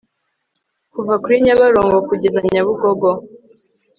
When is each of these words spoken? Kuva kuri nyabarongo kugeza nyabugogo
Kuva 0.93 1.13
kuri 1.23 1.35
nyabarongo 1.45 1.97
kugeza 2.09 2.39
nyabugogo 2.53 3.09